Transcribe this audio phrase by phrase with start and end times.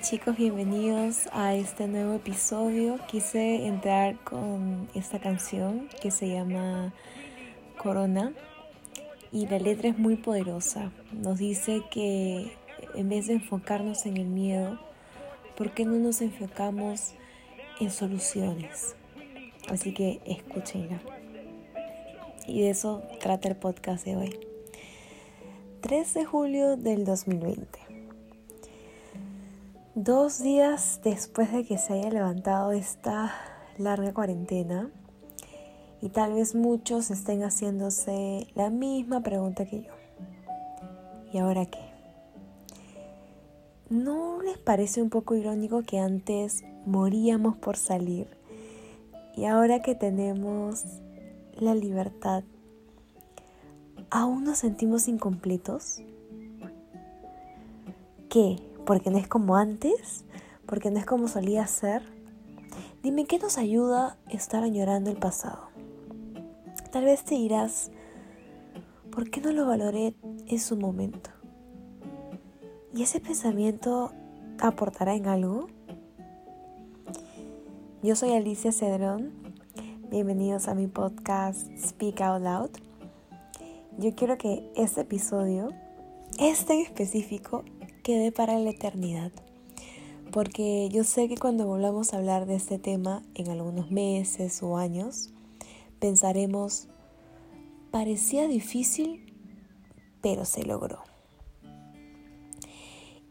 [0.00, 2.98] Chicos, bienvenidos a este nuevo episodio.
[3.06, 6.92] Quise entrar con esta canción que se llama
[7.78, 8.32] Corona
[9.30, 10.90] y la letra es muy poderosa.
[11.12, 12.52] Nos dice que
[12.94, 14.80] en vez de enfocarnos en el miedo,
[15.56, 17.14] ¿por qué no nos enfocamos
[17.78, 18.96] en soluciones?
[19.68, 21.00] Así que escúchenla.
[22.48, 24.40] Y de eso trata el podcast de hoy.
[25.82, 27.83] 3 de julio del 2020.
[29.96, 33.32] Dos días después de que se haya levantado esta
[33.78, 34.90] larga cuarentena
[36.02, 39.92] y tal vez muchos estén haciéndose la misma pregunta que yo.
[41.32, 41.78] ¿Y ahora qué?
[43.88, 48.26] ¿No les parece un poco irónico que antes moríamos por salir
[49.36, 50.82] y ahora que tenemos
[51.60, 52.42] la libertad,
[54.10, 56.02] aún nos sentimos incompletos?
[58.28, 58.73] ¿Qué?
[58.84, 60.24] Porque no es como antes,
[60.66, 62.02] porque no es como solía ser.
[63.02, 65.68] Dime qué nos ayuda estar añorando el pasado.
[66.90, 67.90] Tal vez te dirás,
[69.10, 70.14] ¿por qué no lo valoré
[70.46, 71.30] en su momento?
[72.94, 74.12] ¿Y ese pensamiento
[74.60, 75.66] aportará en algo?
[78.02, 79.32] Yo soy Alicia Cedrón.
[80.10, 82.70] Bienvenidos a mi podcast Speak Out Loud.
[83.98, 85.70] Yo quiero que este episodio,
[86.38, 87.64] este en específico,
[88.04, 89.32] quede para la eternidad.
[90.30, 94.76] Porque yo sé que cuando volvamos a hablar de este tema en algunos meses o
[94.76, 95.30] años,
[95.98, 96.86] pensaremos,
[97.90, 99.32] parecía difícil,
[100.20, 101.00] pero se logró.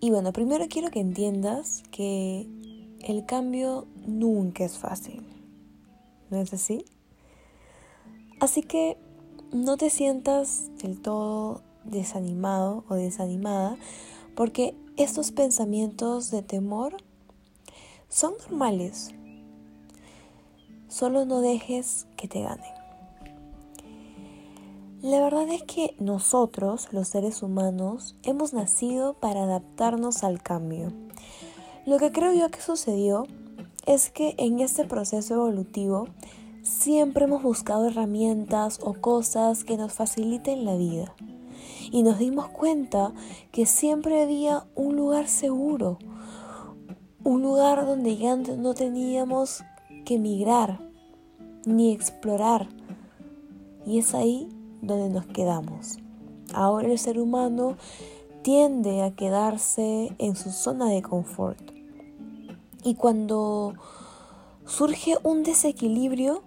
[0.00, 2.46] Y bueno, primero quiero que entiendas que
[3.00, 5.26] el cambio nunca es fácil.
[6.30, 6.84] ¿No es así?
[8.38, 8.98] Así que
[9.50, 13.78] no te sientas del todo desanimado o desanimada
[14.38, 16.96] porque estos pensamientos de temor
[18.08, 19.12] son normales.
[20.86, 22.70] Solo no dejes que te ganen.
[25.02, 30.92] La verdad es que nosotros, los seres humanos, hemos nacido para adaptarnos al cambio.
[31.84, 33.26] Lo que creo yo que sucedió
[33.86, 36.06] es que en este proceso evolutivo
[36.62, 41.12] siempre hemos buscado herramientas o cosas que nos faciliten la vida
[41.90, 43.12] y nos dimos cuenta
[43.52, 45.98] que siempre había un lugar seguro,
[47.24, 49.64] un lugar donde ya no teníamos
[50.04, 50.80] que migrar
[51.64, 52.68] ni explorar.
[53.86, 54.48] Y es ahí
[54.82, 55.98] donde nos quedamos.
[56.52, 57.76] Ahora el ser humano
[58.42, 61.58] tiende a quedarse en su zona de confort.
[62.84, 63.74] Y cuando
[64.66, 66.42] surge un desequilibrio,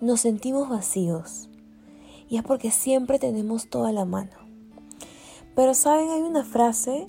[0.00, 1.45] nos sentimos vacíos
[2.28, 4.32] y es porque siempre tenemos toda la mano.
[5.54, 7.06] Pero saben, hay una frase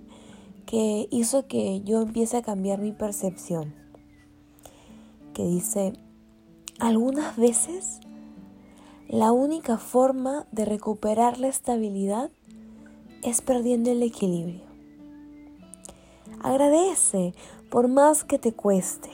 [0.65, 3.73] que hizo que yo empiece a cambiar mi percepción,
[5.33, 5.93] que dice,
[6.79, 7.99] algunas veces
[9.07, 12.29] la única forma de recuperar la estabilidad
[13.23, 14.65] es perdiendo el equilibrio.
[16.43, 17.33] Agradece
[17.69, 19.09] por más que te cueste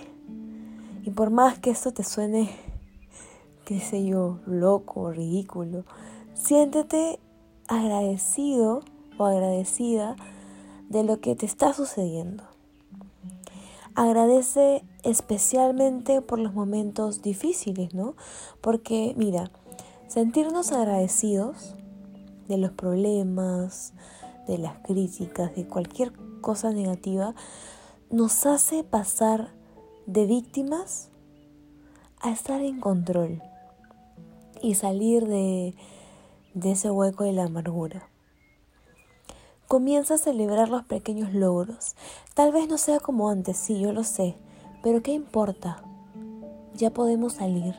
[1.03, 2.50] y por más que esto te suene
[3.66, 5.85] qué sé yo, loco, ridículo.
[6.34, 7.19] Siéntete
[7.68, 8.81] agradecido
[9.18, 10.16] o agradecida
[10.90, 12.44] de lo que te está sucediendo.
[13.96, 18.16] Agradece especialmente por los momentos difíciles, ¿no?
[18.62, 19.51] Porque mira,
[20.07, 21.75] sentirnos agradecidos
[22.47, 23.94] de los problemas,
[24.47, 27.34] de las críticas, de cualquier cosa negativa,
[28.09, 29.53] nos hace pasar
[30.06, 31.09] de víctimas
[32.19, 33.41] a estar en control
[34.63, 35.75] y salir de,
[36.63, 38.07] ese hueco de la amargura.
[39.68, 41.96] Comienza a celebrar los pequeños logros.
[42.34, 44.36] Tal vez no sea como antes, sí, yo lo sé,
[44.81, 45.83] pero ¿qué importa?
[46.75, 47.75] Ya podemos salir,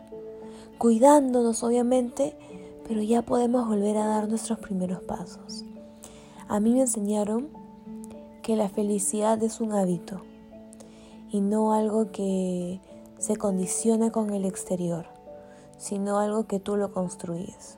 [0.77, 2.37] cuidándonos obviamente,
[2.87, 5.65] pero ya podemos volver a dar nuestros primeros pasos.
[6.49, 7.49] A mí me enseñaron
[8.43, 10.21] que la felicidad es un hábito
[11.31, 12.79] y no algo que
[13.19, 15.14] se condiciona con el exterior
[15.79, 17.77] sino algo que tú lo construyes.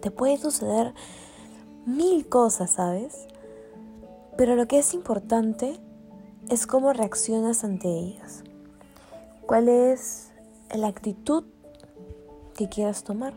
[0.00, 0.94] Te puede suceder
[1.86, 3.26] mil cosas, ¿sabes?
[4.36, 5.80] Pero lo que es importante
[6.48, 8.44] es cómo reaccionas ante ellas.
[9.46, 10.30] ¿Cuál es
[10.74, 11.44] la actitud
[12.54, 13.34] que quieras tomar?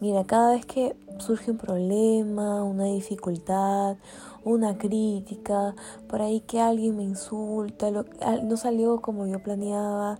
[0.00, 3.96] Mira, cada vez que surge un problema, una dificultad,
[4.44, 5.74] una crítica,
[6.08, 10.18] por ahí que alguien me insulta, no salió como yo planeaba,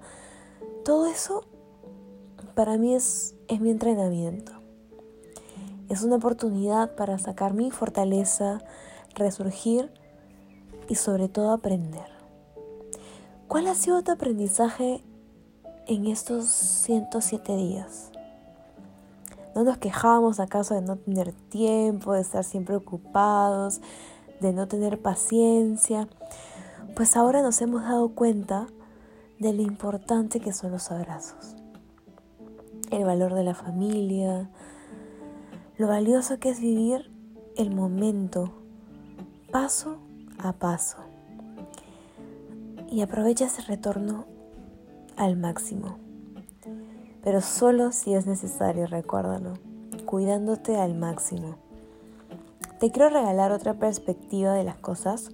[0.84, 1.44] todo eso
[2.54, 4.52] para mí es, es mi entrenamiento.
[5.88, 8.60] Es una oportunidad para sacar mi fortaleza,
[9.14, 9.90] resurgir
[10.88, 12.06] y sobre todo aprender.
[13.48, 15.02] ¿Cuál ha sido tu aprendizaje
[15.86, 18.10] en estos 107 días?
[19.54, 23.80] ¿No nos quejábamos acaso de no tener tiempo, de estar siempre ocupados,
[24.40, 26.08] de no tener paciencia?
[26.96, 28.66] Pues ahora nos hemos dado cuenta
[29.44, 31.54] de lo importante que son los abrazos,
[32.90, 34.48] el valor de la familia,
[35.76, 37.10] lo valioso que es vivir
[37.54, 38.54] el momento,
[39.52, 39.98] paso
[40.38, 40.96] a paso.
[42.90, 44.24] Y aprovecha ese retorno
[45.14, 45.98] al máximo.
[47.22, 49.58] Pero solo si es necesario, recuérdalo,
[50.06, 51.56] cuidándote al máximo.
[52.80, 55.28] Te quiero regalar otra perspectiva de las cosas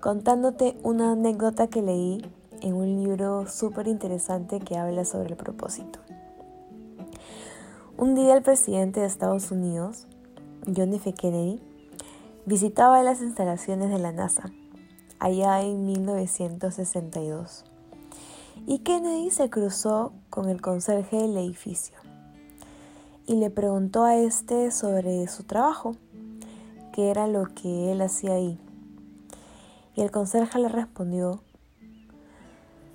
[0.00, 2.22] contándote una anécdota que leí
[2.62, 5.98] en un libro súper interesante que habla sobre el propósito.
[7.98, 10.06] Un día el presidente de Estados Unidos,
[10.64, 11.12] John F.
[11.12, 11.60] Kennedy,
[12.46, 14.50] visitaba las instalaciones de la NASA,
[15.18, 17.64] allá en 1962.
[18.66, 21.96] Y Kennedy se cruzó con el conserje del edificio
[23.26, 25.96] y le preguntó a este sobre su trabajo,
[26.92, 28.58] qué era lo que él hacía ahí.
[29.94, 31.42] Y el conserje le respondió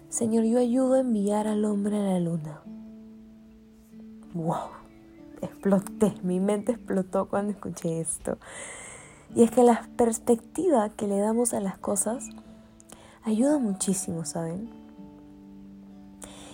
[0.09, 2.61] Señor, yo ayudo a enviar al hombre a la luna.
[4.33, 4.69] ¡Wow!
[5.41, 8.37] Exploté, mi mente explotó cuando escuché esto.
[9.35, 12.29] Y es que la perspectiva que le damos a las cosas
[13.23, 14.69] ayuda muchísimo, ¿saben?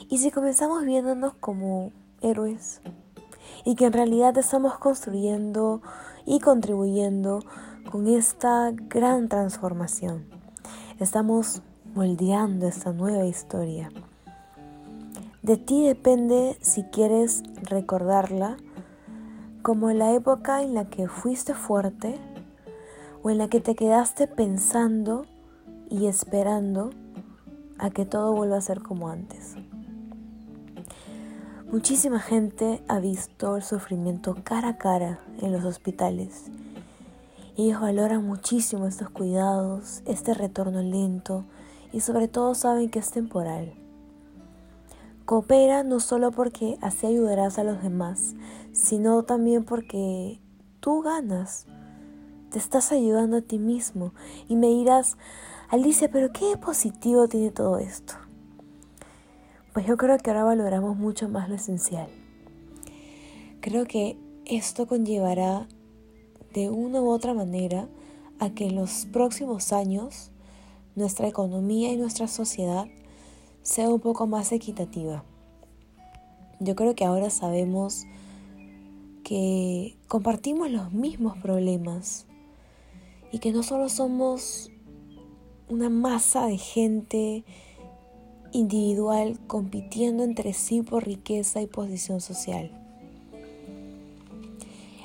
[0.10, 1.92] Y si comenzamos viéndonos como
[2.22, 2.82] héroes
[3.66, 5.84] y que en realidad estamos construyendo
[6.26, 7.40] y contribuyendo
[7.92, 10.26] con esta gran transformación,
[11.00, 11.62] estamos
[11.94, 13.92] moldeando esta nueva historia.
[15.44, 18.58] De ti depende si quieres recordarla
[19.62, 22.20] como la época en la que fuiste fuerte
[23.22, 25.26] o en la que te quedaste pensando
[25.90, 26.90] y esperando
[27.78, 29.56] a que todo vuelva a ser como antes.
[31.72, 36.46] Muchísima gente ha visto el sufrimiento cara a cara en los hospitales.
[37.58, 41.46] Ellos valoran muchísimo estos cuidados, este retorno lento,
[41.94, 43.74] y sobre todo saben que es temporal.
[45.26, 48.36] Coopera no solo porque así ayudarás a los demás,
[48.74, 50.42] sino también porque
[50.82, 51.66] tú ganas.
[52.50, 54.14] Te estás ayudando a ti mismo
[54.50, 55.18] y me dirás,
[55.70, 58.16] Alicia, pero ¿qué positivo tiene todo esto?
[59.72, 62.10] Pues yo creo que ahora valoramos mucho más lo esencial.
[63.62, 65.68] Creo que esto conllevará
[66.54, 67.88] de una u otra manera
[68.40, 70.33] a que en los próximos años
[70.96, 72.88] nuestra economía y nuestra sociedad
[73.62, 75.24] sea un poco más equitativa.
[76.60, 78.06] Yo creo que ahora sabemos
[79.24, 82.26] que compartimos los mismos problemas
[83.32, 84.70] y que no solo somos
[85.70, 87.44] una masa de gente
[88.52, 92.72] individual compitiendo entre sí por riqueza y posición social.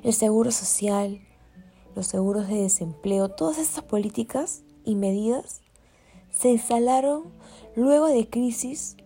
[0.02, 1.20] El seguro social,
[1.96, 5.62] los seguros de desempleo, todas estas políticas y medidas
[6.38, 7.24] se instalaron
[7.74, 8.96] luego de crisis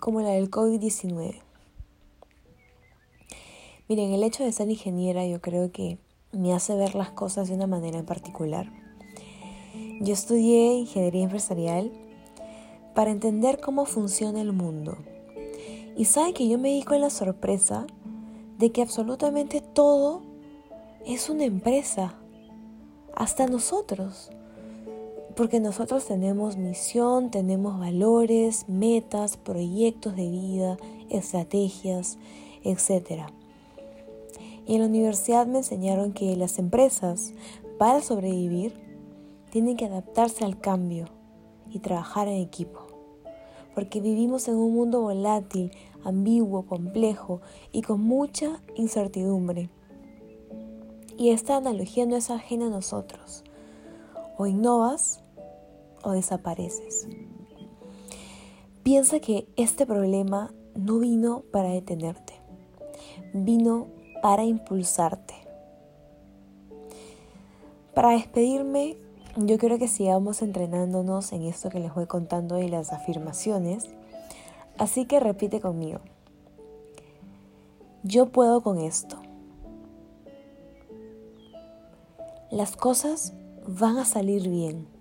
[0.00, 1.40] como la del COVID-19.
[3.88, 5.98] Miren, el hecho de ser ingeniera yo creo que
[6.32, 8.72] me hace ver las cosas de una manera en particular.
[10.00, 11.92] Yo estudié ingeniería empresarial
[12.96, 14.98] para entender cómo funciona el mundo.
[15.96, 17.86] Y sabe que yo me di con la sorpresa
[18.58, 20.22] de que absolutamente todo
[21.06, 22.14] es una empresa,
[23.14, 24.32] hasta nosotros
[25.40, 30.76] porque nosotros tenemos misión, tenemos valores, metas, proyectos de vida,
[31.08, 32.18] estrategias,
[32.62, 33.22] etc.
[34.66, 37.32] Y en la universidad me enseñaron que las empresas,
[37.78, 38.74] para sobrevivir,
[39.50, 41.06] tienen que adaptarse al cambio
[41.70, 42.80] y trabajar en equipo.
[43.74, 45.70] Porque vivimos en un mundo volátil,
[46.04, 47.40] ambiguo, complejo
[47.72, 49.70] y con mucha incertidumbre.
[51.16, 53.42] Y esta analogía no es ajena a nosotros.
[54.36, 55.22] O innovas
[56.02, 57.06] o desapareces.
[58.82, 62.34] Piensa que este problema no vino para detenerte,
[63.34, 63.88] vino
[64.22, 65.34] para impulsarte.
[67.94, 68.96] Para despedirme,
[69.36, 73.88] yo quiero que sigamos entrenándonos en esto que les voy contando de las afirmaciones,
[74.78, 76.00] así que repite conmigo.
[78.02, 79.20] Yo puedo con esto.
[82.50, 83.34] Las cosas
[83.66, 84.99] van a salir bien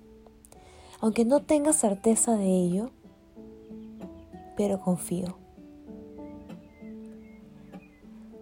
[1.01, 2.91] aunque no tenga certeza de ello,
[4.57, 5.37] pero confío.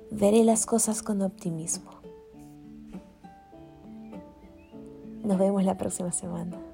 [0.09, 1.91] Veré las cosas con optimismo.
[5.23, 6.66] Nos vemos la próxima semana.